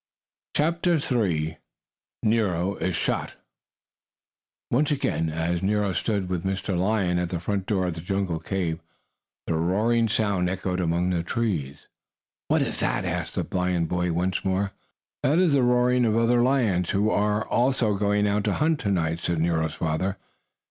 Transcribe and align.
CHAPTER 0.55 0.95
III 0.97 1.59
NERO 2.23 2.73
IS 2.77 2.95
SHOT 2.95 3.35
Once 4.71 4.89
again, 4.89 5.29
as 5.29 5.61
Nero 5.61 5.93
stood 5.93 6.27
with 6.27 6.43
Mr. 6.43 6.75
Lion 6.75 7.19
at 7.19 7.29
the 7.29 7.39
front 7.39 7.67
door 7.67 7.85
of 7.85 7.93
the 7.93 8.01
jungle 8.01 8.39
cave, 8.39 8.79
the 9.45 9.53
roaring 9.53 10.09
sound 10.09 10.49
echoed 10.49 10.79
among 10.79 11.11
the 11.11 11.21
trees. 11.21 11.85
"What 12.47 12.63
is 12.63 12.79
that?" 12.79 13.05
asked 13.05 13.35
the 13.35 13.43
boy 13.43 13.77
lion 13.77 13.87
once 14.15 14.43
more. 14.43 14.71
"That 15.21 15.37
is 15.37 15.53
the 15.53 15.61
roaring 15.61 16.03
of 16.05 16.17
other 16.17 16.41
lions, 16.41 16.89
who 16.89 17.11
are 17.11 17.47
also 17.47 17.93
going 17.93 18.27
out 18.27 18.43
to 18.45 18.53
hunt 18.53 18.79
to 18.79 18.89
night," 18.89 19.19
said 19.19 19.37
Nero's 19.37 19.75
father. 19.75 20.17